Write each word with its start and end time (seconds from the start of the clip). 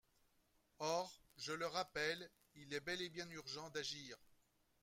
Or, 0.79 1.11
je 1.37 1.51
le 1.53 1.67
rappelle, 1.67 2.31
il 2.55 2.73
est 2.73 2.79
bel 2.79 3.03
et 3.03 3.09
bien 3.09 3.29
urgent 3.29 3.69
d’agir. 3.69 4.17